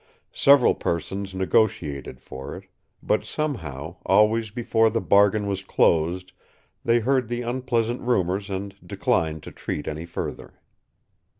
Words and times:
Several 0.33 0.73
persons 0.73 1.35
negotiated 1.35 2.19
for 2.19 2.55
it; 2.55 2.63
but, 3.03 3.23
somehow, 3.23 3.97
always 4.03 4.49
before 4.49 4.89
the 4.89 4.99
bargain 4.99 5.45
was 5.45 5.61
closed 5.61 6.31
they 6.83 6.97
heard 7.01 7.27
the 7.27 7.43
unpleasant 7.43 8.01
rumors 8.01 8.49
and 8.49 8.73
declined 8.83 9.43
to 9.43 9.51
treat 9.51 9.87
any 9.87 10.07
further. 10.07 10.55